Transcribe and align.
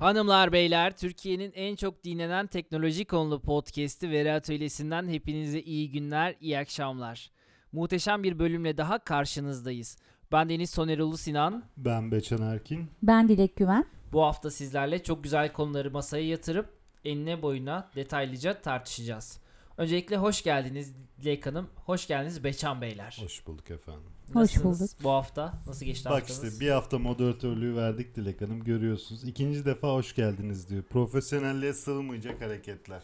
Hanımlar 0.00 0.52
beyler 0.52 0.96
Türkiye'nin 0.96 1.52
en 1.54 1.76
çok 1.76 2.04
dinlenen 2.04 2.46
teknoloji 2.46 3.04
konulu 3.04 3.40
podcast'i 3.40 4.10
Veri 4.10 4.32
Atölyesi'nden 4.32 5.08
hepinize 5.08 5.60
iyi 5.60 5.90
günler, 5.90 6.34
iyi 6.40 6.58
akşamlar. 6.58 7.30
Muhteşem 7.72 8.22
bir 8.22 8.38
bölümle 8.38 8.76
daha 8.76 8.98
karşınızdayız. 8.98 9.98
Ben 10.32 10.48
Deniz 10.48 10.70
Sonerulu 10.70 11.16
Sinan. 11.16 11.64
Ben 11.76 12.12
Beçen 12.12 12.42
Erkin. 12.42 12.90
Ben 13.02 13.28
Dilek 13.28 13.56
Güven. 13.56 13.84
Bu 14.12 14.22
hafta 14.22 14.50
sizlerle 14.50 15.02
çok 15.02 15.24
güzel 15.24 15.52
konuları 15.52 15.90
masaya 15.90 16.26
yatırıp 16.26 16.68
enine 17.04 17.42
boyuna 17.42 17.90
detaylıca 17.96 18.60
tartışacağız. 18.62 19.40
Öncelikle 19.76 20.16
hoş 20.16 20.42
geldiniz 20.42 20.94
Dilek 21.22 21.46
Hanım. 21.46 21.68
Hoş 21.86 22.06
geldiniz 22.06 22.44
Beçan 22.44 22.80
Beyler. 22.80 23.18
Hoş 23.20 23.46
bulduk 23.46 23.70
efendim. 23.70 24.15
Hoş 24.26 24.34
Nasılsınız 24.34 24.80
bulduk. 24.80 25.04
Bu 25.04 25.10
hafta 25.10 25.54
nasıl 25.66 25.86
geçti 25.86 26.04
Bak 26.10 26.12
haftanız? 26.22 26.44
işte 26.52 26.60
bir 26.66 26.70
hafta 26.70 26.98
moderatörlüğü 26.98 27.76
verdik 27.76 28.16
Dilek 28.16 28.40
Hanım 28.40 28.64
görüyorsunuz. 28.64 29.24
İkinci 29.24 29.64
defa 29.64 29.88
hoş 29.92 30.14
geldiniz 30.14 30.68
diyor. 30.68 30.82
Profesyonelliğe 30.82 31.72
sığmayacak 31.72 32.40
hareketler. 32.42 33.02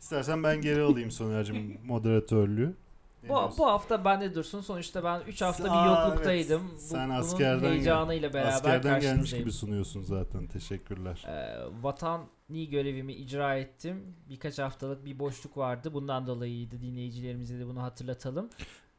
İstersen 0.00 0.42
ben 0.42 0.60
geri 0.60 0.82
alayım 0.82 1.10
Soner'cim 1.10 1.80
moderatörlüğü. 1.86 2.74
Ne 3.22 3.28
Bu, 3.28 3.34
diyorsun? 3.34 3.58
bu 3.58 3.66
hafta 3.66 4.04
bende 4.04 4.34
dursun. 4.34 4.60
Sonuçta 4.60 5.04
ben 5.04 5.20
3 5.20 5.42
hafta 5.42 5.64
bir 5.64 5.70
Aa, 5.70 6.06
yokluktaydım. 6.06 6.62
evet. 6.70 6.74
Bu- 6.76 6.80
Sen 6.80 7.08
bunun 7.08 7.18
askerden 7.18 7.60
gel- 7.60 7.70
heyecanıyla 7.70 8.32
beraber 8.32 8.52
Askerden 8.52 8.82
gelmiş 8.82 9.04
karşınızdayım. 9.06 9.44
gibi 9.44 9.52
sunuyorsun 9.52 10.02
zaten. 10.02 10.46
Teşekkürler. 10.46 11.24
Ee, 11.28 11.56
vatani 11.82 12.68
görevimi 12.70 13.12
icra 13.14 13.56
ettim. 13.56 14.02
Birkaç 14.28 14.58
haftalık 14.58 15.04
bir 15.04 15.18
boşluk 15.18 15.56
vardı. 15.56 15.94
Bundan 15.94 16.26
dolayıydı. 16.26 16.80
Dinleyicilerimize 16.80 17.58
de 17.58 17.66
bunu 17.66 17.82
hatırlatalım. 17.82 18.48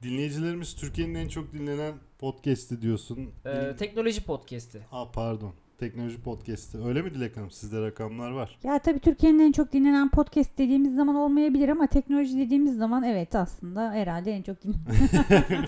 Dinleyicilerimiz 0.03 0.75
Türkiye'nin 0.75 1.15
en 1.15 1.27
çok 1.27 1.53
dinlenen 1.53 1.93
podcast'i 2.19 2.81
diyorsun. 2.81 3.29
Ee, 3.45 3.49
Dil- 3.49 3.77
teknoloji 3.77 4.23
podcast'i. 4.23 4.81
Aa 4.91 5.11
pardon. 5.11 5.53
Teknoloji 5.77 6.21
podcast'i. 6.21 6.77
Öyle 6.77 7.01
mi 7.01 7.13
Dilek 7.13 7.37
Hanım? 7.37 7.51
Sizde 7.51 7.81
rakamlar 7.81 8.31
var. 8.31 8.59
Ya 8.63 8.79
tabii 8.79 8.99
Türkiye'nin 8.99 9.39
en 9.39 9.51
çok 9.51 9.73
dinlenen 9.73 10.09
podcast 10.11 10.57
dediğimiz 10.57 10.95
zaman 10.95 11.15
olmayabilir 11.15 11.69
ama 11.69 11.87
teknoloji 11.87 12.37
dediğimiz 12.37 12.77
zaman 12.77 13.03
evet 13.03 13.35
aslında 13.35 13.91
herhalde 13.91 14.31
en 14.31 14.41
çok 14.41 14.57
dinlenen. 14.63 15.67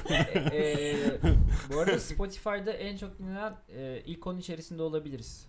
Ee, 0.53 0.95
bu 1.73 1.79
arada 1.79 1.99
Spotify'da 1.99 2.71
en 2.73 2.97
çok 2.97 3.19
dinlenen 3.19 3.53
e, 3.75 4.01
ilk 4.05 4.27
10 4.27 4.37
içerisinde 4.37 4.81
olabiliriz. 4.83 5.45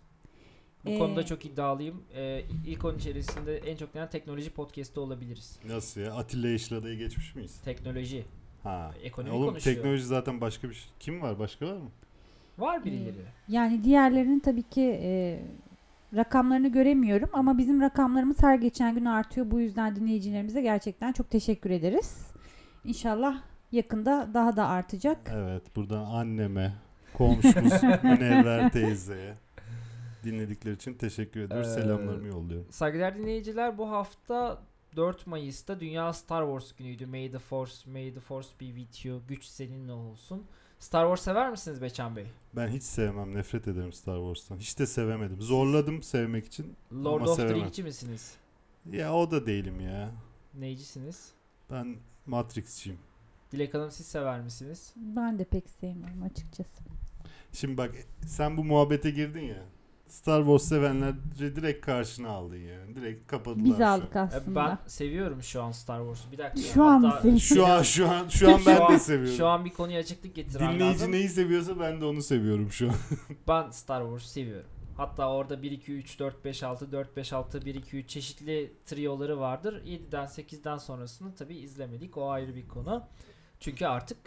Bu 0.84 0.90
Ee, 0.90 0.98
konuda 0.98 1.26
çok 1.26 1.44
iddialıyım. 1.46 2.02
Ee, 2.14 2.42
ilk 2.66 2.84
10 2.84 2.96
içerisinde 2.98 3.56
en 3.58 3.76
çok 3.76 3.94
dinlenen 3.94 4.10
teknoloji 4.10 4.50
podcast'i 4.50 5.00
olabiliriz. 5.00 5.58
Nasıl 5.68 6.00
ya? 6.00 6.14
Atilla 6.14 6.48
Yeşil 6.48 6.76
adayı 6.76 6.98
geçmiş 6.98 7.34
miyiz? 7.34 7.60
Teknoloji. 7.64 8.24
Ha. 8.62 8.90
Ekonomi 9.02 9.32
Oğlum 9.34 9.48
konuşuyor. 9.48 9.76
teknoloji 9.76 10.04
zaten 10.04 10.40
başka 10.40 10.68
bir 10.68 10.74
şey. 10.74 10.90
Kim 11.00 11.22
var? 11.22 11.38
Başka 11.38 11.66
var 11.66 11.72
mı? 11.76 11.90
Var 12.58 12.84
birileri. 12.84 13.14
Yani 13.48 13.84
diğerlerinin 13.84 14.40
tabii 14.40 14.62
ki 14.62 15.00
e, 15.02 15.40
rakamlarını 16.16 16.68
göremiyorum 16.68 17.28
ama 17.32 17.58
bizim 17.58 17.80
rakamlarımız 17.80 18.42
her 18.42 18.54
geçen 18.54 18.94
gün 18.94 19.04
artıyor. 19.04 19.50
Bu 19.50 19.60
yüzden 19.60 19.96
dinleyicilerimize 19.96 20.62
gerçekten 20.62 21.12
çok 21.12 21.30
teşekkür 21.30 21.70
ederiz. 21.70 22.26
İnşallah 22.84 23.42
yakında 23.72 24.28
daha 24.34 24.56
da 24.56 24.66
artacak. 24.68 25.18
Evet. 25.34 25.76
Buradan 25.76 26.04
anneme, 26.04 26.72
komşumuz 27.14 27.82
Münevver 28.02 28.70
teyzeye 28.72 29.34
dinledikleri 30.24 30.74
için 30.74 30.94
teşekkür 30.94 31.40
ediyoruz. 31.40 31.68
Ee, 31.68 31.80
Selamlarımı 31.80 32.26
yolluyorum. 32.28 32.66
Saygıdeğer 32.70 33.18
dinleyiciler 33.18 33.78
bu 33.78 33.90
hafta 33.90 34.58
4 34.96 35.26
Mayıs'ta 35.26 35.80
Dünya 35.80 36.12
Star 36.12 36.42
Wars 36.44 36.72
günüydü. 36.76 37.06
May 37.06 37.30
the 37.30 37.38
Force, 37.38 37.90
May 37.90 38.14
the 38.14 38.20
Force 38.20 38.48
be 38.60 38.66
with 38.66 39.06
you. 39.06 39.20
Güç 39.28 39.44
seninle 39.44 39.92
olsun. 39.92 40.44
Star 40.78 41.04
Wars 41.04 41.20
sever 41.22 41.50
misiniz 41.50 41.82
Beçan 41.82 42.16
Bey? 42.16 42.26
Ben 42.56 42.68
hiç 42.68 42.82
sevmem. 42.82 43.34
Nefret 43.34 43.68
ederim 43.68 43.92
Star 43.92 44.16
Wars'tan. 44.16 44.56
Hiç 44.58 44.78
de 44.78 44.86
sevemedim. 44.86 45.42
Zorladım 45.42 46.02
sevmek 46.02 46.46
için. 46.46 46.76
Lord 46.92 47.20
Ama 47.20 47.30
of 47.30 47.36
the 47.36 47.42
sevemem. 47.42 47.64
Rings'ci 47.64 47.82
misiniz? 47.82 48.34
Ya 48.92 49.14
o 49.14 49.30
da 49.30 49.46
değilim 49.46 49.80
ya. 49.80 50.10
Neycisiniz? 50.54 51.32
Ben 51.70 51.96
Matrix'çiyim. 52.26 52.98
Dilek 53.52 53.74
Hanım 53.74 53.90
siz 53.90 54.06
sever 54.06 54.40
misiniz? 54.40 54.92
Ben 54.96 55.38
de 55.38 55.44
pek 55.44 55.68
sevmiyorum 55.70 56.22
açıkçası. 56.22 56.82
Şimdi 57.52 57.76
bak 57.78 57.94
sen 58.26 58.56
bu 58.56 58.64
muhabbete 58.64 59.10
girdin 59.10 59.40
ya. 59.44 59.64
Star 60.10 60.40
Wars 60.40 60.62
sevenleri 60.62 61.56
direkt 61.56 61.86
karşına 61.86 62.28
aldın 62.28 62.56
yani. 62.56 62.96
Direkt 62.96 63.26
kapadılar. 63.26 63.64
Biz 63.64 63.76
şu 63.76 63.86
an. 63.86 63.98
aldık 63.98 64.16
Ee, 64.16 64.18
aslında. 64.18 64.60
Ben 64.60 64.88
seviyorum 64.88 65.42
şu 65.42 65.62
an 65.62 65.70
Star 65.72 65.98
Wars'u. 65.98 66.32
Bir 66.32 66.38
dakika. 66.38 66.68
Şu 66.68 66.84
an 66.84 67.00
mı 67.00 67.14
seviyorsun? 67.22 67.54
Şu 67.54 67.66
an 67.66 67.82
şu 67.82 68.08
an 68.10 68.28
şu 68.28 68.54
an 68.54 68.58
şu 68.58 68.66
ben 68.66 68.92
de 68.92 68.98
seviyorum. 68.98 69.36
Şu 69.36 69.46
an 69.46 69.64
bir 69.64 69.70
konuya 69.70 70.00
açıklık 70.00 70.34
getirmem 70.34 70.74
Dinleyici 70.74 70.94
lazım. 71.00 71.12
neyi 71.12 71.28
seviyorsa 71.28 71.80
ben 71.80 72.00
de 72.00 72.04
onu 72.04 72.22
seviyorum 72.22 72.72
şu 72.72 72.88
an. 72.88 72.94
Ben 73.48 73.70
Star 73.70 74.02
Wars'u 74.02 74.28
seviyorum. 74.28 74.70
Hatta 74.96 75.30
orada 75.32 75.62
1 75.62 75.70
2 75.70 75.92
3 75.92 76.18
4 76.20 76.44
5 76.44 76.62
6 76.62 76.92
4 76.92 77.16
5 77.16 77.32
6 77.32 77.64
1 77.64 77.74
2 77.74 77.96
3 77.96 78.08
çeşitli 78.08 78.72
triyoları 78.84 79.40
vardır. 79.40 79.82
7'den 79.84 80.24
8'den 80.26 80.76
sonrasını 80.76 81.34
tabi 81.34 81.56
izlemedik. 81.56 82.16
O 82.16 82.30
ayrı 82.30 82.54
bir 82.54 82.68
konu. 82.68 83.02
Çünkü 83.60 83.86
artık 83.86 84.18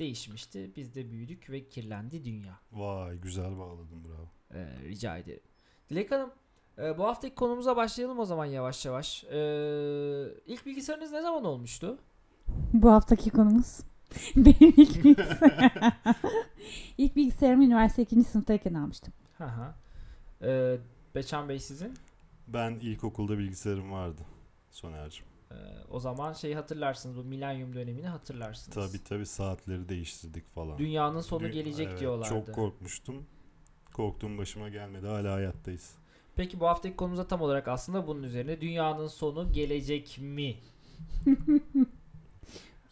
değişmişti. 0.00 0.70
Biz 0.76 0.94
de 0.94 1.10
büyüdük 1.10 1.50
ve 1.50 1.68
kirlendi 1.68 2.24
dünya. 2.24 2.58
Vay 2.72 3.18
güzel 3.18 3.58
bağladın 3.58 4.04
bravo. 4.04 4.28
Ee, 4.54 4.66
rica 4.88 5.16
ederim. 5.16 5.40
Dilek 5.90 6.10
Hanım, 6.10 6.30
e, 6.78 6.98
bu 6.98 7.04
haftaki 7.04 7.34
konumuza 7.34 7.76
başlayalım 7.76 8.18
o 8.18 8.24
zaman 8.24 8.44
yavaş 8.44 8.86
yavaş. 8.86 9.24
Ee, 9.24 9.28
ilk 10.46 10.66
bilgisayarınız 10.66 11.12
ne 11.12 11.22
zaman 11.22 11.44
olmuştu? 11.44 11.98
Bu 12.72 12.92
haftaki 12.92 13.30
konumuz 13.30 13.80
benim 14.36 14.74
ilk 14.76 15.04
bilgisayarım. 15.04 15.92
ilk 16.98 17.16
bilgisayarımı 17.16 17.64
üniversite 17.64 18.02
2. 18.02 18.24
sınıftayken 18.24 18.74
almıştım. 18.74 19.12
Hı 19.38 19.44
hı. 19.44 19.74
Ee, 20.42 20.78
Beçan 21.14 21.48
Bey 21.48 21.58
sizin? 21.58 21.94
Ben 22.48 22.70
ilkokulda 22.74 23.38
bilgisayarım 23.38 23.92
vardı 23.92 24.22
Soner'cim. 24.70 25.29
Ee, 25.52 25.54
o 25.90 26.00
zaman 26.00 26.32
şeyi 26.32 26.54
hatırlarsınız 26.54 27.16
bu 27.16 27.24
milenyum 27.24 27.74
dönemini 27.74 28.06
hatırlarsınız. 28.06 28.74
Tabi 28.92 29.04
tabi 29.04 29.26
saatleri 29.26 29.88
değiştirdik 29.88 30.54
falan. 30.54 30.78
Dünyanın 30.78 31.20
sonu 31.20 31.46
Dü- 31.46 31.50
gelecek 31.50 31.88
evet, 31.88 32.00
diyorlardı. 32.00 32.28
Çok 32.28 32.54
korkmuştum. 32.54 33.26
Korktuğum 33.92 34.38
başıma 34.38 34.68
gelmedi. 34.68 35.06
Hala 35.06 35.32
hayattayız. 35.32 35.94
Peki 36.36 36.60
bu 36.60 36.66
haftaki 36.66 36.96
konumuza 36.96 37.28
tam 37.28 37.40
olarak 37.40 37.68
aslında 37.68 38.06
bunun 38.06 38.22
üzerine 38.22 38.60
dünyanın 38.60 39.06
sonu 39.06 39.52
gelecek 39.52 40.18
mi? 40.20 40.56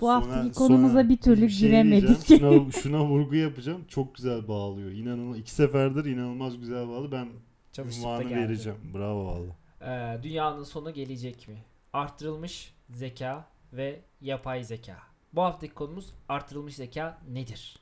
Bu 0.00 0.10
haftaki 0.10 0.52
konumuza 0.52 1.08
bir 1.08 1.16
türlü 1.16 1.42
bir 1.42 1.48
şey 1.48 1.68
giremedik. 1.68 2.26
Şuna, 2.26 2.72
şuna 2.72 3.04
vurgu 3.04 3.34
yapacağım. 3.34 3.84
Çok 3.88 4.14
güzel 4.14 4.48
bağlıyor. 4.48 4.90
İnanılmaz. 4.90 5.38
iki 5.38 5.50
seferdir 5.50 6.04
inanılmaz 6.04 6.60
güzel 6.60 6.88
bağlı. 6.88 7.12
Ben 7.12 7.28
geldi. 8.28 8.34
vereceğim. 8.34 8.78
Bravo 8.94 9.26
valla. 9.26 9.56
Ee, 9.80 10.22
dünyanın 10.22 10.64
sonu 10.64 10.92
gelecek 10.92 11.48
mi? 11.48 11.64
Arttırılmış 11.92 12.74
zeka 12.90 13.44
ve 13.72 14.00
yapay 14.20 14.64
zeka. 14.64 14.96
Bu 15.34 15.42
haftaki 15.42 15.74
konumuz 15.74 16.14
artırılmış 16.28 16.74
zeka 16.76 17.18
nedir? 17.34 17.78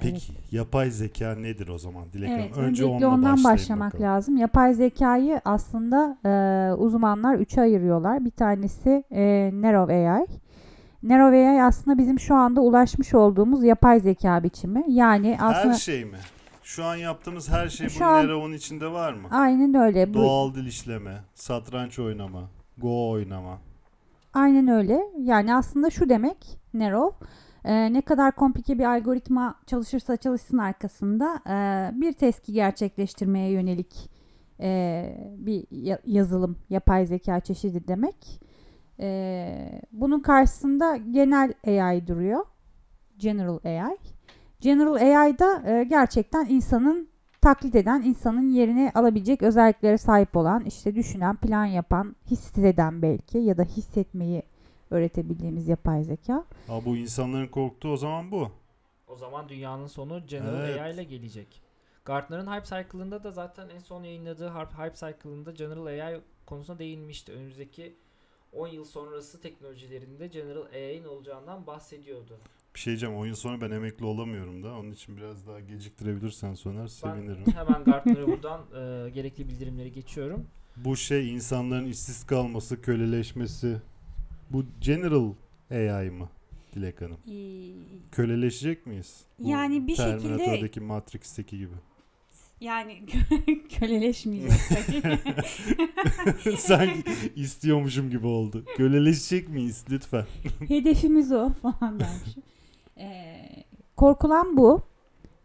Peki 0.00 0.32
yapay 0.52 0.90
zeka 0.90 1.34
nedir 1.34 1.68
o 1.68 1.78
zaman 1.78 2.12
Dilek 2.12 2.28
Hanım? 2.28 2.40
Evet, 2.40 2.50
Önce 2.56 2.62
öncelikle 2.62 3.06
onunla 3.06 3.14
ondan 3.30 3.44
başlamak 3.44 3.92
bakalım. 3.94 4.10
lazım. 4.10 4.36
Yapay 4.36 4.74
zekayı 4.74 5.40
aslında 5.44 6.18
e, 6.24 6.74
uzmanlar 6.74 7.34
üçe 7.34 7.60
ayırıyorlar. 7.60 8.24
Bir 8.24 8.30
tanesi 8.30 9.04
e, 9.10 9.50
Narrow 9.54 9.94
AI. 10.10 10.26
Narrow 11.02 11.48
AI 11.48 11.62
aslında 11.62 11.98
bizim 11.98 12.20
şu 12.20 12.34
anda 12.34 12.60
ulaşmış 12.60 13.14
olduğumuz 13.14 13.64
yapay 13.64 14.00
zeka 14.00 14.42
biçimi. 14.42 14.84
Yani 14.88 15.38
aslında 15.40 15.74
Her 15.74 15.78
şey 15.78 16.04
mi? 16.04 16.18
Şu 16.62 16.84
an 16.84 16.96
yaptığımız 16.96 17.50
her 17.50 17.68
şey 17.68 17.88
Şu 17.88 18.00
bu 18.00 18.04
an- 18.04 18.52
içinde 18.52 18.92
var 18.92 19.12
mı? 19.12 19.28
aynen 19.30 19.74
öyle. 19.74 20.14
Bu, 20.14 20.18
Doğal 20.18 20.54
dil 20.54 20.66
işleme, 20.66 21.16
satranç 21.34 21.98
oynama, 21.98 22.42
go 22.82 23.10
oynama. 23.10 23.58
Aynen 24.34 24.68
öyle. 24.68 25.00
Yani 25.18 25.54
aslında 25.54 25.90
şu 25.90 26.08
demek 26.08 26.58
Narrow. 26.74 27.26
e, 27.64 27.92
ne 27.92 28.00
kadar 28.02 28.34
komplike 28.34 28.78
bir 28.78 28.84
algoritma 28.84 29.54
çalışırsa 29.66 30.16
çalışsın 30.16 30.58
arkasında 30.58 31.40
e, 31.48 31.54
bir 32.00 32.12
testi 32.12 32.52
gerçekleştirmeye 32.52 33.50
yönelik 33.50 34.10
e, 34.60 35.04
bir 35.38 35.66
ya- 35.70 35.98
yazılım, 36.06 36.56
yapay 36.70 37.06
zeka 37.06 37.40
çeşidi 37.40 37.88
demek. 37.88 38.40
E, 39.00 39.80
bunun 39.92 40.20
karşısında 40.20 40.96
genel 40.96 41.52
AI 41.66 42.06
duruyor. 42.06 42.44
General 43.18 43.58
AI. 43.64 43.96
General 44.60 44.94
AI'da 44.94 45.70
e, 45.70 45.84
gerçekten 45.84 46.46
insanın 46.48 47.08
taklit 47.42 47.74
eden, 47.74 48.02
insanın 48.02 48.48
yerini 48.48 48.92
alabilecek 48.94 49.42
özelliklere 49.42 49.98
sahip 49.98 50.36
olan, 50.36 50.64
işte 50.64 50.94
düşünen, 50.94 51.36
plan 51.36 51.64
yapan, 51.64 52.16
hisseden 52.30 53.02
belki 53.02 53.38
ya 53.38 53.56
da 53.58 53.62
hissetmeyi 53.62 54.42
öğretebildiğimiz 54.90 55.68
yapay 55.68 56.04
zeka. 56.04 56.44
Ha 56.66 56.84
bu 56.84 56.96
insanların 56.96 57.46
korktuğu 57.46 57.92
o 57.92 57.96
zaman 57.96 58.30
bu. 58.30 58.50
O 59.08 59.16
zaman 59.16 59.48
dünyanın 59.48 59.86
sonu 59.86 60.26
General 60.26 60.68
Evet. 60.68 60.80
AI 60.80 60.94
ile 60.94 61.04
gelecek. 61.04 61.62
Gartner'ın 62.04 62.46
Hype 62.46 62.64
Cycle'ında 62.64 63.24
da 63.24 63.30
zaten 63.30 63.68
en 63.68 63.78
son 63.78 64.02
yayınladığı 64.02 64.48
Hype 64.50 64.94
Cycle'ında 64.94 65.52
General 65.52 65.86
AI 65.86 66.20
konusuna 66.46 66.78
değinmişti. 66.78 67.32
Önümüzdeki 67.32 67.96
10 68.52 68.68
yıl 68.68 68.84
sonrası 68.84 69.40
teknolojilerinde 69.40 70.26
General 70.26 70.66
AI'nin 70.74 71.08
olacağından 71.08 71.66
bahsediyordu. 71.66 72.38
Bir 72.74 72.80
şey 72.80 72.90
diyeceğim 72.90 73.16
oyun 73.16 73.34
sonu 73.34 73.60
ben 73.60 73.70
emekli 73.70 74.04
olamıyorum 74.04 74.62
da 74.62 74.74
onun 74.74 74.92
için 74.92 75.16
biraz 75.16 75.46
daha 75.46 75.60
geciktirebilirsen 75.60 76.54
Soner 76.54 76.82
Ben 76.82 76.86
sevinirim. 76.86 77.44
hemen 77.54 77.84
Gartner'a 77.84 78.26
buradan 78.26 78.60
e, 78.60 79.10
gerekli 79.10 79.48
bildirimleri 79.48 79.92
geçiyorum. 79.92 80.46
Bu 80.76 80.96
şey 80.96 81.34
insanların 81.34 81.86
işsiz 81.86 82.24
kalması, 82.26 82.80
köleleşmesi. 82.82 83.76
Bu 84.50 84.64
general 84.80 85.32
AI 85.70 86.10
mı 86.10 86.28
Dilek 86.74 87.00
Hanım? 87.00 87.18
Köleleşecek 88.12 88.86
miyiz? 88.86 89.20
Bu 89.38 89.48
Yani 89.48 89.86
bir 89.86 89.96
şekilde- 89.96 90.18
Terminator'daki 90.18 90.80
Matrix'teki 90.80 91.58
gibi. 91.58 91.74
Yani 92.60 93.02
köleleşmeyecek 93.78 94.60
tabii. 94.68 96.56
Sanki 96.56 97.02
istiyormuşum 97.36 98.10
gibi 98.10 98.26
oldu. 98.26 98.64
Köleleşecek 98.76 99.48
miyiz 99.48 99.84
lütfen? 99.90 100.24
Hedefimiz 100.68 101.32
o 101.32 101.52
falan 101.62 102.00
dermiş. 102.00 102.36
Ee, 102.98 103.48
korkulan 103.96 104.56
bu. 104.56 104.82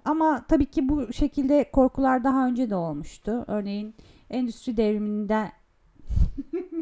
Ama 0.06 0.46
tabii 0.48 0.66
ki 0.66 0.90
bu 0.90 1.14
şekilde 1.14 1.72
korkular 1.72 2.24
daha 2.24 2.48
önce 2.48 2.70
de 2.70 2.76
olmuştu. 2.76 3.46
Örneğin 3.48 3.96
endüstri 4.30 4.78
devriminde 4.78 5.52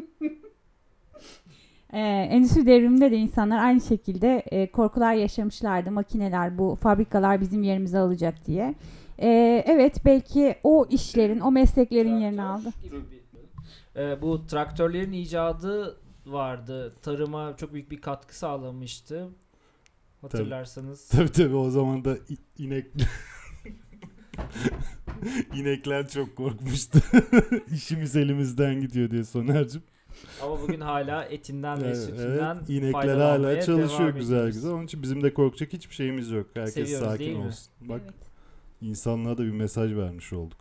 Ee, 1.92 1.98
endüstri 2.30 2.66
devriminde 2.66 3.10
de 3.10 3.16
insanlar 3.16 3.64
aynı 3.64 3.80
şekilde 3.80 4.42
e, 4.46 4.70
korkular 4.70 5.14
yaşamışlardı. 5.14 5.90
Makineler, 5.90 6.58
bu 6.58 6.74
fabrikalar 6.82 7.40
bizim 7.40 7.62
yerimizi 7.62 7.98
alacak 7.98 8.46
diye. 8.46 8.74
Ee, 9.18 9.64
evet 9.66 10.04
belki 10.04 10.56
o 10.64 10.86
işlerin, 10.90 11.40
o 11.40 11.50
mesleklerin 11.50 12.16
yerini 12.16 12.42
aldı. 12.42 12.68
E, 13.96 14.22
bu 14.22 14.46
traktörlerin 14.46 15.12
icadı 15.12 15.96
vardı. 16.26 16.92
Tarıma 17.02 17.56
çok 17.56 17.72
büyük 17.72 17.90
bir 17.90 18.00
katkı 18.00 18.38
sağlamıştı. 18.38 19.28
Hatırlarsanız. 20.32 21.08
Tabii 21.08 21.32
tabii 21.32 21.54
o 21.56 21.70
zaman 21.70 22.04
da 22.04 22.16
inek 22.58 22.86
İnekler 25.54 26.08
çok 26.08 26.36
korkmuştu. 26.36 26.98
İşimiz 27.72 28.16
elimizden 28.16 28.80
gidiyor 28.80 29.10
diye 29.10 29.24
Soner'cim. 29.24 29.82
Ama 30.42 30.62
bugün 30.62 30.80
hala 30.80 31.24
etinden 31.24 31.82
ve 31.82 31.94
sütünden 31.94 32.56
evet, 32.56 32.70
inekler 32.70 33.16
hala 33.16 33.60
çalışıyor 33.60 34.00
devam 34.08 34.18
güzel 34.18 34.34
ediyoruz. 34.36 34.54
güzel. 34.54 34.70
Onun 34.72 34.84
için 34.84 35.02
bizim 35.02 35.22
de 35.22 35.34
korkacak 35.34 35.72
hiçbir 35.72 35.94
şeyimiz 35.94 36.30
yok. 36.30 36.46
Herkes 36.54 36.74
Seviyoruz, 36.74 37.18
değil 37.18 37.30
sakin 37.30 37.38
mi? 37.40 37.46
olsun. 37.46 37.72
Bak 37.80 38.00
Evet. 38.04 38.14
insanlığa 38.80 39.38
da 39.38 39.42
bir 39.44 39.50
mesaj 39.50 39.94
vermiş 39.94 40.32
olduk. 40.32 40.58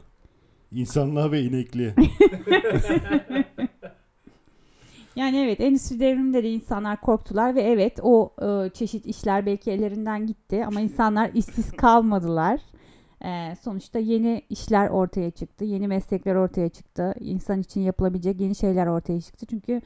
İnsanlığa 0.72 1.32
ve 1.32 1.42
inekliğe. 1.42 1.96
Yani 5.16 5.38
evet 5.38 5.62
endüstri 5.62 6.00
devriminde 6.00 6.44
de 6.44 6.52
insanlar 6.52 7.02
korktular 7.02 7.56
ve 7.56 7.62
evet 7.62 8.00
o 8.04 8.34
e, 8.42 8.70
çeşit 8.70 9.06
işler 9.06 9.46
belki 9.46 9.72
ellerinden 9.72 10.28
gitti 10.28 10.66
ama 10.66 10.82
insanlar 10.82 11.30
işsiz 11.34 11.72
kalmadılar. 11.72 12.60
E, 13.26 13.56
sonuçta 13.56 14.00
yeni 14.00 14.42
işler 14.50 14.90
ortaya 14.90 15.32
çıktı, 15.32 15.66
yeni 15.66 15.88
meslekler 15.88 16.36
ortaya 16.36 16.70
çıktı, 16.70 17.14
insan 17.20 17.60
için 17.60 17.82
yapılabilecek 17.82 18.42
yeni 18.42 18.56
şeyler 18.56 18.88
ortaya 18.88 19.22
çıktı. 19.22 19.46
Çünkü 19.46 19.82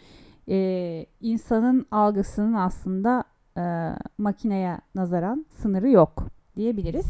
e, 0.49 1.05
insanın 1.21 1.85
algısının 1.91 2.53
aslında 2.53 3.23
e, 3.57 3.61
makineye 4.17 4.77
nazaran 4.95 5.45
sınırı 5.61 5.89
yok 5.89 6.27
diyebiliriz. 6.55 7.07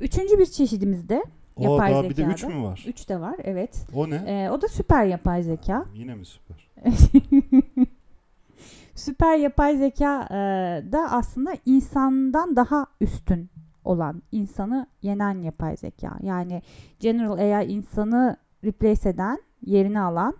Üçüncü 0.00 0.38
bir 0.38 0.46
çeşidimiz 0.46 1.08
de 1.08 1.22
O 1.56 1.62
Yapay 1.62 1.92
daha 1.92 2.02
bir 2.02 2.16
de 2.16 2.22
3 2.22 2.40
zekada. 2.40 2.54
mü 2.58 2.62
var? 2.64 2.84
üç 2.88 3.08
de 3.08 3.20
var 3.20 3.36
evet. 3.44 3.86
O 3.94 4.10
ne? 4.10 4.16
E, 4.16 4.50
o 4.50 4.62
da 4.62 4.68
süper 4.68 5.04
yapay 5.04 5.42
zeka. 5.42 5.84
Yine 5.94 6.14
mi 6.14 6.26
süper? 6.26 6.68
Süper 8.94 9.36
yapay 9.36 9.76
zeka 9.76 10.22
e, 10.30 10.34
da 10.92 11.12
aslında 11.12 11.52
insandan 11.66 12.56
daha 12.56 12.86
üstün 13.00 13.50
olan, 13.84 14.22
insanı 14.32 14.86
yenen 15.02 15.42
yapay 15.42 15.76
zeka. 15.76 16.18
Yani 16.22 16.62
General 17.00 17.38
AI 17.58 17.72
insanı 17.72 18.36
replace 18.64 19.08
eden, 19.08 19.38
yerini 19.66 20.00
alan, 20.00 20.34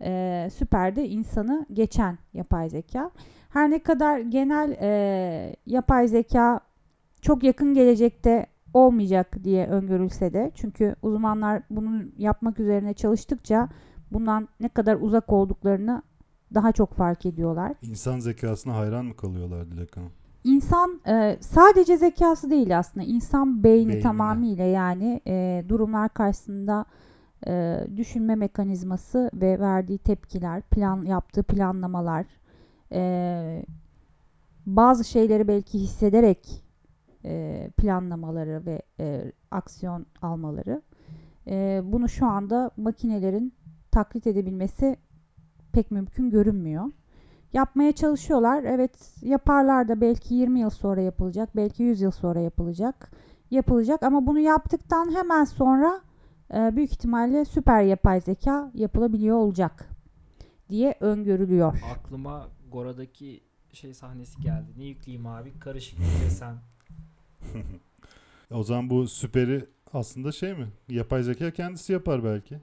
e, 0.00 0.48
süper 0.54 0.96
de 0.96 1.08
insanı 1.08 1.66
geçen 1.72 2.18
yapay 2.34 2.68
zeka. 2.68 3.10
Her 3.50 3.70
ne 3.70 3.78
kadar 3.78 4.18
genel 4.18 4.76
e, 4.80 5.56
yapay 5.66 6.08
zeka 6.08 6.60
çok 7.22 7.42
yakın 7.42 7.74
gelecekte 7.74 8.46
olmayacak 8.74 9.44
diye 9.44 9.66
öngörülse 9.66 10.32
de 10.32 10.50
çünkü 10.54 10.96
uzmanlar 11.02 11.62
bunu 11.70 12.02
yapmak 12.18 12.60
üzerine 12.60 12.94
çalıştıkça 12.94 13.68
bundan 14.12 14.48
ne 14.60 14.68
kadar 14.68 14.96
uzak 15.00 15.32
olduklarını 15.32 16.02
daha 16.54 16.72
çok 16.72 16.94
fark 16.94 17.26
ediyorlar. 17.26 17.72
İnsan 17.82 18.18
zekasına 18.18 18.76
hayran 18.76 19.04
mı 19.04 19.16
kalıyorlar 19.16 19.70
Dilek 19.70 19.96
Hanım? 19.96 20.10
İnsan 20.44 21.00
e, 21.08 21.36
sadece 21.40 21.96
zekası 21.96 22.50
değil 22.50 22.78
aslında 22.78 23.06
insan 23.06 23.64
beyni 23.64 23.88
Beynine. 23.88 24.02
tamamıyla 24.02 24.64
yani 24.64 25.20
e, 25.26 25.64
durumlar 25.68 26.08
karşısında 26.14 26.84
e, 27.46 27.80
düşünme 27.96 28.34
mekanizması 28.34 29.30
ve 29.34 29.60
verdiği 29.60 29.98
tepkiler, 29.98 30.62
plan 30.62 31.04
yaptığı 31.04 31.42
planlamalar, 31.42 32.26
e, 32.92 33.64
bazı 34.66 35.04
şeyleri 35.04 35.48
belki 35.48 35.78
hissederek 35.78 36.61
e, 37.24 37.70
planlamaları 37.76 38.66
ve 38.66 38.82
e, 39.00 39.32
aksiyon 39.50 40.06
almaları. 40.22 40.82
E, 41.46 41.80
bunu 41.84 42.08
şu 42.08 42.26
anda 42.26 42.70
makinelerin 42.76 43.54
taklit 43.90 44.26
edebilmesi 44.26 44.96
pek 45.72 45.90
mümkün 45.90 46.30
görünmüyor. 46.30 46.84
Yapmaya 47.52 47.92
çalışıyorlar. 47.92 48.64
Evet 48.64 49.14
yaparlar 49.22 49.88
da 49.88 50.00
belki 50.00 50.34
20 50.34 50.60
yıl 50.60 50.70
sonra 50.70 51.00
yapılacak, 51.00 51.56
belki 51.56 51.82
100 51.82 52.00
yıl 52.00 52.10
sonra 52.10 52.40
yapılacak. 52.40 53.10
Yapılacak 53.50 54.02
ama 54.02 54.26
bunu 54.26 54.38
yaptıktan 54.38 55.14
hemen 55.14 55.44
sonra 55.44 56.00
e, 56.54 56.76
büyük 56.76 56.92
ihtimalle 56.92 57.44
süper 57.44 57.82
yapay 57.82 58.20
zeka 58.20 58.70
yapılabiliyor 58.74 59.36
olacak 59.36 59.88
diye 60.68 60.94
öngörülüyor. 61.00 61.82
Aklıma 61.96 62.48
Gora'daki 62.72 63.40
şey 63.72 63.94
sahnesi 63.94 64.40
geldi. 64.40 64.70
Ne 64.76 64.84
yükleyeyim 64.84 65.26
abi? 65.26 65.58
Karışık 65.58 65.98
desen. 66.24 66.56
O 68.50 68.62
zaman 68.62 68.90
bu 68.90 69.08
süperi 69.08 69.64
aslında 69.92 70.32
şey 70.32 70.54
mi? 70.54 70.66
Yapay 70.88 71.22
zeka 71.22 71.50
kendisi 71.50 71.92
yapar 71.92 72.24
belki. 72.24 72.58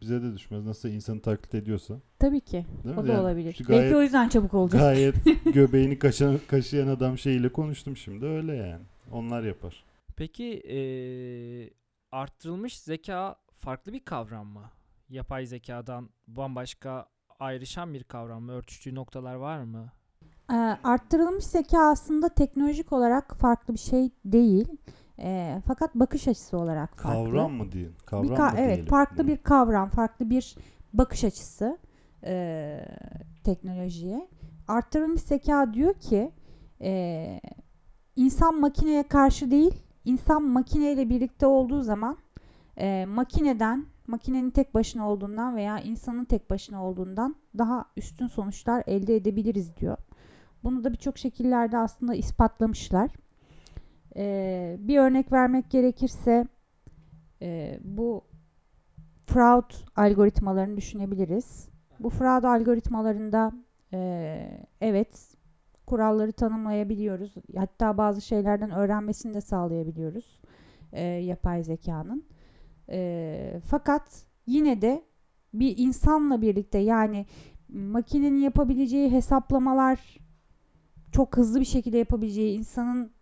Bize 0.00 0.22
de 0.22 0.34
düşmez. 0.34 0.64
Nasıl 0.64 0.88
insanı 0.88 1.20
taklit 1.22 1.54
ediyorsa. 1.54 1.94
Tabii 2.18 2.40
ki. 2.40 2.66
Değil 2.84 2.96
O 2.96 3.02
mi? 3.02 3.08
da 3.08 3.12
Yani 3.12 3.20
olabilir. 3.22 3.52
gayet- 3.64 3.68
Belki 3.68 3.96
o 3.96 4.02
yüzden 4.02 4.28
çabuk 4.28 4.54
olacak. 4.54 4.80
Gayet 4.80 5.14
göbeğini 5.54 5.98
kaşıyan, 5.98 6.40
kaşıyan 6.48 6.88
adam 6.88 7.18
şeyiyle 7.18 7.48
konuştum 7.52 7.96
şimdi. 7.96 8.26
Öyle 8.26 8.54
yani. 8.56 8.82
Onlar 9.12 9.42
yapar. 9.42 9.84
Peki 10.16 10.44
eee, 10.44 11.70
arttırılmış 12.12 12.78
zeka 12.78 13.36
farklı 13.52 13.92
bir 13.92 14.00
kavram 14.04 14.46
mı? 14.46 14.70
Yapay 15.08 15.46
zekadan 15.46 16.10
bambaşka 16.26 17.06
ayrışan 17.40 17.94
bir 17.94 18.04
kavram 18.04 18.42
mı? 18.42 18.52
Örtüştüğü 18.52 18.94
noktalar 18.94 19.34
var 19.34 19.62
mı? 19.62 19.92
Ee, 20.52 20.54
arttırılmış 20.84 21.44
zeka 21.44 21.90
aslında 21.90 22.28
teknolojik 22.28 22.92
olarak 22.92 23.36
farklı 23.36 23.74
bir 23.74 23.78
şey 23.78 24.10
değil. 24.24 24.68
Ee, 25.18 25.62
fakat 25.66 25.94
bakış 25.94 26.28
açısı 26.28 26.58
olarak 26.58 26.96
farklı. 26.98 27.24
Kavram 27.24 27.52
mı 27.52 27.72
diye? 27.72 27.88
Kavram 28.06 28.24
bir 28.24 28.34
ka- 28.34 28.52
mı 28.52 28.58
evet 28.58 28.88
farklı 28.88 29.26
bir 29.26 29.36
kavram, 29.36 29.88
farklı 29.88 30.30
bir 30.30 30.56
bakış 30.92 31.24
açısı 31.24 31.78
e, 32.24 32.84
teknolojiye. 33.44 34.28
Arttırılmış 34.68 35.22
zeka 35.22 35.74
diyor 35.74 35.94
ki 35.94 36.30
e, 36.82 37.40
insan 38.16 38.60
makineye 38.60 39.02
karşı 39.08 39.50
değil, 39.50 39.74
insan 40.04 40.42
makineyle 40.42 41.08
birlikte 41.08 41.46
olduğu 41.46 41.82
zaman 41.82 42.16
e, 42.78 43.06
makineden, 43.06 43.86
makinenin 44.06 44.50
tek 44.50 44.74
başına 44.74 45.10
olduğundan 45.10 45.56
veya 45.56 45.78
insanın 45.80 46.24
tek 46.24 46.50
başına 46.50 46.84
olduğundan 46.86 47.36
daha 47.58 47.84
üstün 47.96 48.26
sonuçlar 48.26 48.82
elde 48.86 49.16
edebiliriz 49.16 49.76
diyor. 49.76 49.96
Bunu 50.64 50.84
da 50.84 50.92
birçok 50.92 51.18
şekillerde 51.18 51.78
aslında 51.78 52.14
ispatlamışlar. 52.14 53.10
E, 54.16 54.76
bir 54.80 54.98
örnek 54.98 55.32
vermek 55.32 55.70
gerekirse 55.70 56.46
e, 57.42 57.80
bu 57.84 58.24
fraud 59.26 59.70
algoritmalarını 59.96 60.76
düşünebiliriz. 60.76 61.68
Bu 62.00 62.10
fraud 62.10 62.44
algoritmalarında 62.44 63.52
e, 63.92 64.60
evet 64.80 65.36
kuralları 65.86 66.32
tanımlayabiliyoruz. 66.32 67.34
Hatta 67.56 67.98
bazı 67.98 68.20
şeylerden 68.20 68.70
öğrenmesini 68.70 69.34
de 69.34 69.40
sağlayabiliyoruz 69.40 70.40
e, 70.92 71.02
yapay 71.02 71.62
zekanın. 71.62 72.24
E, 72.88 73.60
fakat 73.64 74.24
yine 74.46 74.82
de 74.82 75.04
bir 75.54 75.78
insanla 75.78 76.42
birlikte 76.42 76.78
yani 76.78 77.26
makinenin 77.68 78.40
yapabileceği 78.40 79.12
hesaplamalar 79.12 80.18
çok 81.12 81.36
hızlı 81.36 81.60
bir 81.60 81.64
şekilde 81.64 81.98
yapabileceği 81.98 82.58
insanın 82.58 83.12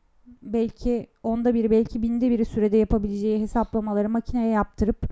belki 0.42 1.06
onda 1.22 1.54
biri 1.54 1.70
belki 1.70 2.02
binde 2.02 2.30
biri 2.30 2.44
sürede 2.44 2.76
yapabileceği 2.76 3.40
hesaplamaları 3.40 4.08
makineye 4.08 4.48
yaptırıp 4.48 5.02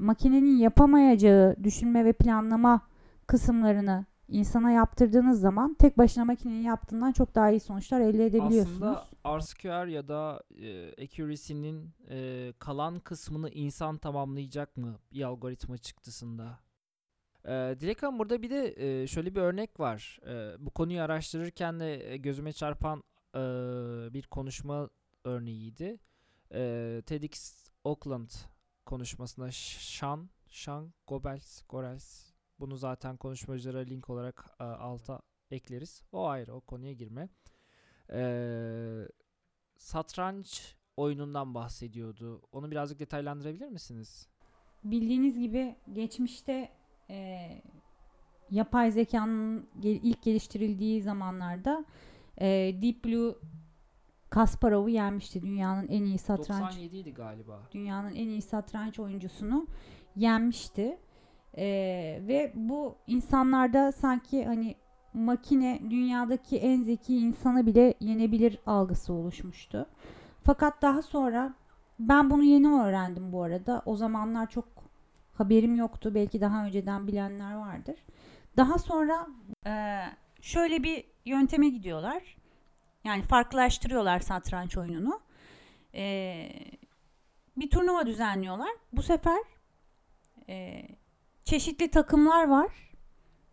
makinenin 0.00 0.56
yapamayacağı 0.56 1.56
düşünme 1.64 2.04
ve 2.04 2.12
planlama 2.12 2.80
kısımlarını 3.26 4.06
insana 4.28 4.70
yaptırdığınız 4.70 5.40
zaman 5.40 5.74
tek 5.74 5.98
başına 5.98 6.24
makinenin 6.24 6.62
yaptığından 6.62 7.12
çok 7.12 7.34
daha 7.34 7.50
iyi 7.50 7.60
sonuçlar 7.60 8.00
elde 8.00 8.26
edebiliyorsunuz. 8.26 8.82
Aslında 8.82 9.38
RSQR 9.38 9.86
ya 9.86 10.08
da 10.08 10.42
e, 10.58 11.02
accuracy'nin 11.04 11.90
e, 12.10 12.52
kalan 12.58 13.00
kısmını 13.00 13.50
insan 13.50 13.98
tamamlayacak 13.98 14.76
mı 14.76 14.98
bir 15.12 15.22
algoritma 15.22 15.78
çıktısında? 15.78 16.58
E, 17.44 17.76
Dilek 17.80 18.02
Hanım 18.02 18.18
burada 18.18 18.42
bir 18.42 18.50
de 18.50 18.74
e, 19.02 19.06
şöyle 19.06 19.34
bir 19.34 19.40
örnek 19.40 19.80
var. 19.80 20.20
E, 20.26 20.66
bu 20.66 20.70
konuyu 20.70 21.02
araştırırken 21.02 21.80
de 21.80 22.12
e, 22.12 22.16
gözüme 22.16 22.52
çarpan 22.52 23.02
e, 23.34 23.40
bir 24.14 24.26
konuşma 24.26 24.90
örneğiydi. 25.24 25.98
E, 26.54 27.02
TEDx 27.06 27.68
Oakland 27.84 28.30
konuşmasında 28.86 29.48
Sean, 29.52 30.30
Sean 30.50 30.92
Gobels, 31.06 31.62
Gorels 31.68 32.32
bunu 32.60 32.76
zaten 32.76 33.16
konuşmacılara 33.16 33.78
link 33.78 34.10
olarak 34.10 34.44
e, 34.60 34.64
alta 34.64 35.20
ekleriz. 35.50 36.02
O 36.12 36.26
ayrı 36.26 36.54
o 36.54 36.60
konuya 36.60 36.92
girme. 36.92 37.28
Ee, 38.12 39.08
satranç 39.76 40.76
oyunundan 40.96 41.54
bahsediyordu. 41.54 42.42
Onu 42.52 42.70
birazcık 42.70 42.98
detaylandırabilir 42.98 43.68
misiniz? 43.68 44.28
Bildiğiniz 44.84 45.38
gibi 45.38 45.76
geçmişte 45.92 46.72
e, 47.12 47.48
yapay 48.50 48.90
zekanın 48.90 49.66
gel- 49.80 50.00
ilk 50.02 50.22
geliştirildiği 50.22 51.02
zamanlarda 51.02 51.84
e, 52.40 52.46
Deep 52.82 53.04
Blue 53.04 53.34
Kasparov'u 54.30 54.88
yenmişti 54.88 55.42
dünyanın 55.42 55.88
en 55.88 56.02
iyi 56.04 56.18
satranç 56.18 56.62
97 56.62 56.96
idi 56.96 57.14
galiba. 57.14 57.60
dünyanın 57.72 58.14
en 58.14 58.28
iyi 58.28 58.42
satranç 58.42 58.98
oyuncusunu 58.98 59.66
yenmişti. 60.16 60.98
Ee, 61.56 62.18
ve 62.28 62.52
bu 62.54 62.94
insanlarda 63.06 63.92
sanki 63.92 64.44
hani 64.44 64.76
makine 65.14 65.80
dünyadaki 65.90 66.58
en 66.58 66.82
zeki 66.82 67.16
insanı 67.16 67.66
bile 67.66 67.94
yenebilir 68.00 68.58
algısı 68.66 69.12
oluşmuştu. 69.12 69.86
Fakat 70.42 70.82
daha 70.82 71.02
sonra 71.02 71.54
ben 71.98 72.30
bunu 72.30 72.42
yeni 72.44 72.68
öğrendim 72.68 73.32
bu 73.32 73.42
arada. 73.42 73.82
O 73.86 73.96
zamanlar 73.96 74.50
çok 74.50 74.64
haberim 75.44 75.76
yoktu. 75.76 76.14
Belki 76.14 76.40
daha 76.40 76.64
önceden 76.64 77.06
bilenler 77.06 77.54
vardır. 77.54 77.96
Daha 78.56 78.78
sonra 78.78 79.26
e, 79.66 80.02
şöyle 80.40 80.82
bir 80.82 81.04
yönteme 81.24 81.68
gidiyorlar. 81.68 82.36
Yani 83.04 83.22
farklılaştırıyorlar 83.22 84.20
satranç 84.20 84.76
oyununu. 84.76 85.20
Eee 85.94 86.82
bir 87.56 87.70
turnuva 87.70 88.06
düzenliyorlar. 88.06 88.70
Bu 88.92 89.02
sefer 89.02 89.38
e, 90.48 90.82
çeşitli 91.44 91.90
takımlar 91.90 92.48
var. 92.48 92.92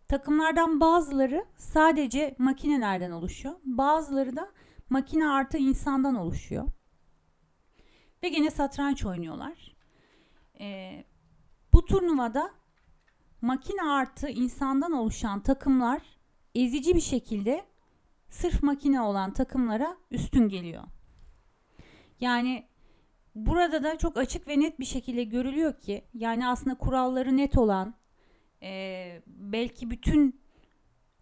Takımlardan 0.08 0.80
bazıları 0.80 1.44
sadece 1.56 2.34
makinelerden 2.38 3.10
oluşuyor. 3.10 3.54
Bazıları 3.64 4.36
da 4.36 4.50
makine 4.90 5.28
artı 5.28 5.58
insandan 5.58 6.14
oluşuyor. 6.14 6.68
Ve 8.22 8.28
gene 8.28 8.50
satranç 8.50 9.04
oynuyorlar. 9.04 9.76
E, 10.60 11.04
bu 11.72 11.84
turnuvada 11.84 12.50
makine 13.40 13.82
artı 13.82 14.28
insandan 14.28 14.92
oluşan 14.92 15.40
takımlar 15.40 16.02
ezici 16.54 16.94
bir 16.94 17.00
şekilde 17.00 17.64
sırf 18.28 18.62
makine 18.62 19.00
olan 19.00 19.32
takımlara 19.32 19.96
üstün 20.10 20.48
geliyor. 20.48 20.82
Yani 22.20 22.70
Burada 23.34 23.82
da 23.82 23.98
çok 23.98 24.16
açık 24.16 24.48
ve 24.48 24.60
net 24.60 24.80
bir 24.80 24.84
şekilde 24.84 25.24
görülüyor 25.24 25.78
ki 25.78 26.04
yani 26.14 26.48
aslında 26.48 26.78
kuralları 26.78 27.36
net 27.36 27.58
olan 27.58 27.94
e, 28.62 29.22
belki 29.26 29.90
bütün 29.90 30.40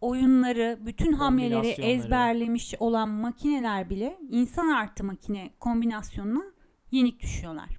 oyunları, 0.01 0.79
bütün 0.87 1.13
hamleleri 1.13 1.69
ezberlemiş 1.69 2.75
olan 2.79 3.09
makineler 3.09 3.91
bile 3.91 4.19
insan 4.31 4.69
artı 4.69 5.05
makine 5.05 5.51
kombinasyonuna 5.61 6.45
yenik 6.91 7.21
düşüyorlar. 7.21 7.78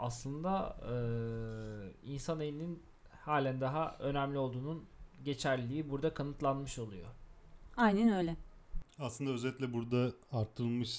Aslında 0.00 0.76
eee, 0.82 2.12
insan 2.12 2.40
elinin 2.40 2.82
halen 3.20 3.60
daha 3.60 3.96
önemli 3.98 4.38
olduğunun 4.38 4.84
geçerliliği 5.24 5.90
burada 5.90 6.14
kanıtlanmış 6.14 6.78
oluyor. 6.78 7.06
Aynen 7.76 8.12
öyle. 8.12 8.36
Aslında 8.98 9.30
özetle 9.30 9.72
burada 9.72 10.12
arttırılmış 10.32 10.90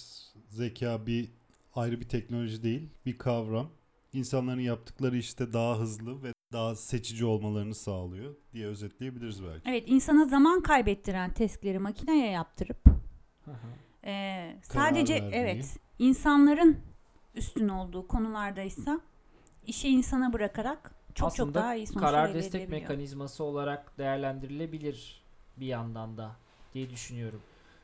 zeka 0.49 1.05
bir 1.05 1.29
ayrı 1.75 1.99
bir 1.99 2.07
teknoloji 2.09 2.63
değil, 2.63 2.89
bir 3.05 3.17
kavram. 3.17 3.69
İnsanların 4.13 4.59
yaptıkları 4.59 5.17
işte 5.17 5.53
daha 5.53 5.79
hızlı 5.79 6.23
ve 6.23 6.33
daha 6.53 6.75
seçici 6.75 7.25
olmalarını 7.25 7.75
sağlıyor 7.75 8.35
diye 8.53 8.67
özetleyebiliriz 8.67 9.43
belki. 9.43 9.69
Evet 9.69 9.83
insana 9.87 10.25
zaman 10.25 10.61
kaybettiren 10.63 11.33
testleri 11.33 11.79
makineye 11.79 12.31
yaptırıp 12.31 12.77
e, 14.05 14.55
sadece 14.63 15.13
vermeyi. 15.13 15.33
evet 15.33 15.77
insanların 15.99 16.77
üstün 17.35 17.69
olduğu 17.69 18.07
konulardaysa 18.07 19.01
işi 19.67 19.89
insana 19.89 20.33
bırakarak 20.33 20.91
çok 21.15 21.27
Aslında 21.27 21.47
çok 21.47 21.55
daha 21.55 21.75
iyi 21.75 21.87
sonuçlar 21.87 22.11
karar 22.11 22.29
elde 22.29 22.37
destek 22.37 22.61
edebiliyor. 22.61 22.81
mekanizması 22.81 23.43
olarak 23.43 23.97
değerlendirilebilir 23.97 25.23
bir 25.57 25.65
yandan 25.65 26.17
da 26.17 26.35
diye 26.73 26.89
düşünüyorum. 26.89 27.41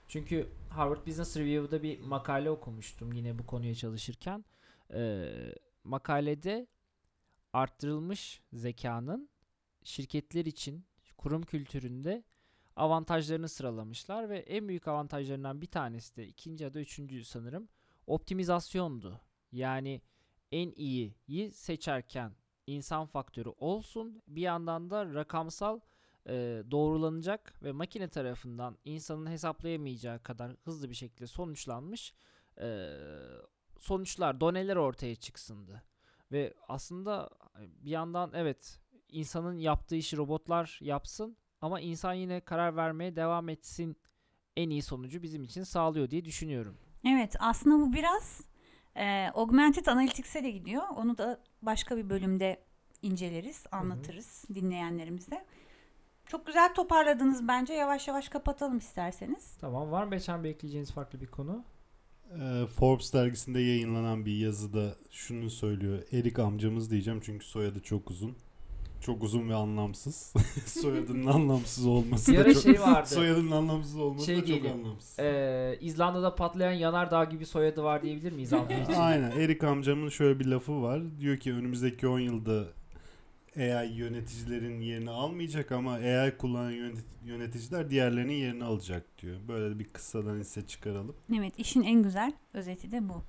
Çünkü 0.07 0.49
Harvard 0.69 1.07
Business 1.07 1.37
Review'da 1.37 1.83
bir 1.83 1.99
makale 1.99 2.49
okumuştum 2.49 3.13
yine 3.13 3.39
bu 3.39 3.45
konuya 3.45 3.75
çalışırken. 3.75 4.45
Ee, 4.93 5.31
makalede 5.83 6.67
arttırılmış 7.53 8.41
zekanın 8.53 9.29
şirketler 9.83 10.45
için 10.45 10.85
kurum 11.17 11.43
kültüründe 11.43 12.23
avantajlarını 12.75 13.49
sıralamışlar 13.49 14.29
ve 14.29 14.39
en 14.39 14.67
büyük 14.67 14.87
avantajlarından 14.87 15.61
bir 15.61 15.67
tanesi 15.67 16.15
de 16.15 16.27
ikinci 16.27 16.63
ya 16.63 16.73
da 16.73 16.79
üçüncü 16.79 17.23
sanırım 17.23 17.67
optimizasyondu. 18.07 19.21
Yani 19.51 20.01
en 20.51 20.71
iyiyi 20.71 21.51
seçerken 21.51 22.31
insan 22.67 23.05
faktörü 23.05 23.49
olsun. 23.49 24.21
Bir 24.27 24.41
yandan 24.41 24.89
da 24.89 25.13
rakamsal 25.13 25.79
e, 26.27 26.63
doğrulanacak 26.71 27.63
ve 27.63 27.71
makine 27.71 28.07
tarafından 28.07 28.77
insanın 28.85 29.31
hesaplayamayacağı 29.31 30.23
kadar 30.23 30.55
hızlı 30.63 30.89
bir 30.89 30.95
şekilde 30.95 31.27
sonuçlanmış 31.27 32.13
e, 32.61 32.89
sonuçlar, 33.79 34.41
doneler 34.41 34.75
ortaya 34.75 35.15
çıksındı. 35.15 35.83
Ve 36.31 36.53
aslında 36.67 37.29
bir 37.59 37.91
yandan 37.91 38.31
evet 38.33 38.79
insanın 39.09 39.57
yaptığı 39.57 39.95
işi 39.95 40.17
robotlar 40.17 40.79
yapsın 40.81 41.37
ama 41.61 41.79
insan 41.79 42.13
yine 42.13 42.41
karar 42.41 42.75
vermeye 42.75 43.15
devam 43.15 43.49
etsin 43.49 43.97
en 44.57 44.69
iyi 44.69 44.81
sonucu 44.81 45.23
bizim 45.23 45.43
için 45.43 45.63
sağlıyor 45.63 46.09
diye 46.09 46.25
düşünüyorum. 46.25 46.77
Evet 47.05 47.35
aslında 47.39 47.79
bu 47.79 47.93
biraz 47.93 48.41
e, 48.97 49.31
augmented 49.33 49.85
analytics'e 49.85 50.43
de 50.43 50.51
gidiyor. 50.51 50.83
Onu 50.95 51.17
da 51.17 51.39
başka 51.61 51.97
bir 51.97 52.09
bölümde 52.09 52.59
inceleriz, 53.01 53.65
anlatırız 53.71 54.45
dinleyenlerimize. 54.53 55.45
Çok 56.25 56.47
güzel 56.47 56.73
toparladınız 56.73 57.47
bence. 57.47 57.73
Yavaş 57.73 58.07
yavaş 58.07 58.29
kapatalım 58.29 58.77
isterseniz. 58.77 59.57
Tamam 59.61 59.91
var 59.91 60.03
mı 60.03 60.11
Beçen 60.11 60.43
bekleyeceğiniz 60.43 60.91
farklı 60.91 61.21
bir 61.21 61.27
konu? 61.27 61.63
Ee, 62.31 62.65
Forbes 62.65 63.13
dergisinde 63.13 63.59
yayınlanan 63.59 64.25
bir 64.25 64.37
yazıda 64.37 64.95
şunu 65.11 65.49
söylüyor. 65.49 66.03
Erik 66.11 66.39
amcamız 66.39 66.91
diyeceğim 66.91 67.21
çünkü 67.23 67.45
soyadı 67.45 67.79
çok 67.81 68.09
uzun. 68.09 68.37
Çok 69.01 69.23
uzun 69.23 69.49
ve 69.49 69.55
anlamsız. 69.55 70.33
Soyadının 70.65 71.27
anlamsız 71.27 71.85
olması 71.85 72.35
da 72.35 72.41
ara 72.41 72.53
çok... 72.53 72.63
şey 72.63 72.81
vardı. 72.81 73.09
Soyadının 73.09 73.51
anlamsız 73.51 73.99
olması 73.99 74.25
Şey 74.25 74.35
da 74.35 74.39
çok 74.39 74.47
geliyor. 74.47 74.73
anlamsız. 74.75 75.19
Ee, 75.19 75.77
İzlanda'da 75.81 76.35
patlayan 76.35 76.71
yanardağ 76.71 77.23
gibi 77.23 77.45
soyadı 77.45 77.83
var 77.83 78.01
diyebilir 78.03 78.31
miyiz 78.31 78.53
için? 78.83 78.93
Aynen. 78.93 79.31
Erik 79.31 79.63
amcamın 79.63 80.09
şöyle 80.09 80.39
bir 80.39 80.45
lafı 80.45 80.81
var. 80.81 81.01
Diyor 81.19 81.37
ki 81.37 81.53
önümüzdeki 81.53 82.07
10 82.07 82.19
yılda 82.19 82.63
AI 83.57 83.91
yöneticilerin 83.93 84.81
yerini 84.81 85.09
almayacak 85.11 85.71
ama 85.71 85.91
AI 85.93 86.37
kullanan 86.37 86.71
yönet- 86.71 87.05
yöneticiler 87.25 87.89
diğerlerinin 87.89 88.33
yerini 88.33 88.63
alacak 88.63 89.03
diyor. 89.21 89.37
Böyle 89.47 89.79
bir 89.79 89.85
kıssadan 89.85 90.39
hisse 90.39 90.67
çıkaralım. 90.67 91.15
Evet 91.37 91.53
işin 91.59 91.83
en 91.83 92.03
güzel 92.03 92.33
özeti 92.53 92.91
de 92.91 93.09
bu. 93.09 93.21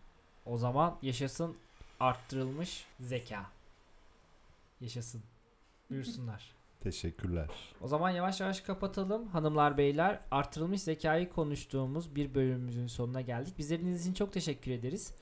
O 0.46 0.56
zaman 0.58 0.98
yaşasın 1.02 1.54
arttırılmış 2.00 2.84
zeka. 3.00 3.46
Yaşasın. 4.80 5.22
Buyursunlar. 5.90 6.54
Teşekkürler. 6.80 7.48
O 7.80 7.88
zaman 7.88 8.10
yavaş 8.10 8.40
yavaş 8.40 8.60
kapatalım. 8.60 9.28
Hanımlar 9.28 9.78
beyler 9.78 10.20
artırılmış 10.30 10.82
zekayı 10.82 11.28
konuştuğumuz 11.28 12.16
bir 12.16 12.34
bölümümüzün 12.34 12.86
sonuna 12.86 13.20
geldik. 13.20 13.58
Bizleriniz 13.58 14.02
için 14.02 14.14
çok 14.14 14.32
teşekkür 14.32 14.70
ederiz. 14.70 15.14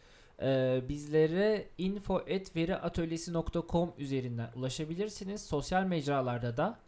Ee, 0.43 0.81
bizlere 0.89 1.69
info.veriatölyesi.com 1.79 3.93
üzerinden 3.99 4.51
ulaşabilirsiniz. 4.57 5.45
Sosyal 5.47 5.85
mecralarda 5.85 6.57
da 6.57 6.79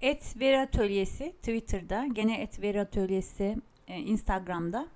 Et 0.00 0.40
Veri 0.40 0.60
Atölyesi 0.60 1.32
Twitter'da, 1.32 2.06
gene 2.12 2.42
Et 2.42 2.62
Veri 2.62 2.80
Atölyesi 2.80 3.56
e, 3.88 3.98
Instagram'da 3.98 4.88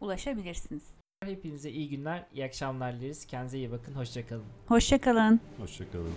ulaşabilirsiniz. 0.00 0.82
hepinize 1.24 1.70
iyi 1.70 1.88
günler, 1.88 2.26
iyi 2.34 2.44
akşamlar 2.44 3.00
dileriz. 3.00 3.26
Kendinize 3.26 3.58
iyi 3.58 3.70
bakın. 3.70 3.94
Hoşçakalın. 3.94 4.44
Hoşçakalın. 4.68 5.40
Hoşçakalın. 5.58 6.12